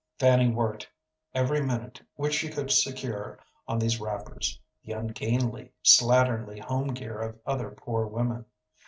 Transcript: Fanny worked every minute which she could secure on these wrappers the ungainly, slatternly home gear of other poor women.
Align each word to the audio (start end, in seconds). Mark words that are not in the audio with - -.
Fanny 0.19 0.49
worked 0.49 0.89
every 1.35 1.61
minute 1.61 2.01
which 2.15 2.33
she 2.33 2.49
could 2.49 2.71
secure 2.71 3.37
on 3.67 3.77
these 3.77 4.01
wrappers 4.01 4.59
the 4.83 4.93
ungainly, 4.93 5.73
slatternly 5.83 6.59
home 6.59 6.87
gear 6.87 7.19
of 7.19 7.39
other 7.45 7.69
poor 7.69 8.07
women. 8.07 8.45